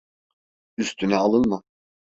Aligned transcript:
Üstüne 0.77 1.15
alınma. 1.17 1.63